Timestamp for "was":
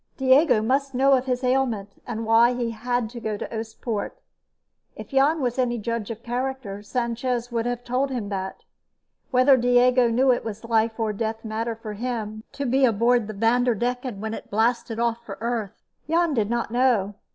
5.41-5.59, 10.43-10.63